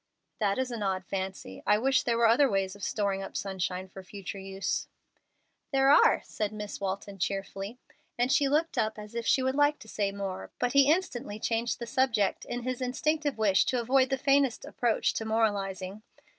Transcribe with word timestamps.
"That 0.39 0.57
is 0.57 0.71
an 0.71 0.81
odd 0.81 1.05
fancy. 1.05 1.61
I 1.67 1.77
wish 1.77 2.01
there 2.01 2.17
were 2.17 2.27
other 2.27 2.49
ways 2.49 2.75
of 2.75 2.83
storing 2.83 3.21
up 3.21 3.37
sunshine 3.37 3.87
for 3.87 4.01
future 4.01 4.39
use." 4.39 4.87
"There 5.71 5.91
are," 5.91 6.23
said 6.25 6.51
Miss 6.51 6.81
Walton, 6.81 7.19
cheerfully; 7.19 7.77
and 8.17 8.31
she 8.31 8.49
looked 8.49 8.79
up 8.79 8.97
as 8.97 9.13
if 9.13 9.27
she 9.27 9.43
would 9.43 9.53
like 9.53 9.77
to 9.77 9.87
say 9.87 10.11
more, 10.11 10.49
but 10.57 10.73
he 10.73 10.91
instantly 10.91 11.37
changed 11.39 11.77
the 11.77 11.85
subject 11.85 12.45
in 12.45 12.63
his 12.63 12.81
instinctive 12.81 13.37
wish 13.37 13.63
to 13.65 13.79
avoid 13.79 14.09
the 14.09 14.17
faintest 14.17 14.65
approach 14.65 15.13
to 15.13 15.23
moralizing. 15.23 16.01